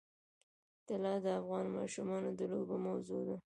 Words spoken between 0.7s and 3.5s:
طلا د افغان ماشومانو د لوبو موضوع ده.